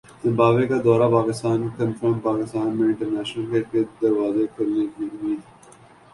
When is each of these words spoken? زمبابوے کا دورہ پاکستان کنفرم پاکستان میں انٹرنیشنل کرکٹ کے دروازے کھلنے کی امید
زمبابوے 0.21 0.65
کا 0.67 0.77
دورہ 0.83 1.09
پاکستان 1.11 1.67
کنفرم 1.77 2.17
پاکستان 2.19 2.75
میں 2.77 2.87
انٹرنیشنل 2.87 3.45
کرکٹ 3.51 3.71
کے 3.71 3.83
دروازے 4.01 4.45
کھلنے 4.55 4.85
کی 4.87 5.03
امید 5.05 5.39